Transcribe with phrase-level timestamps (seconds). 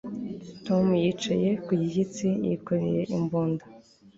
[0.65, 3.65] Tom yicaye ku gishyitsi yikoreye imbunda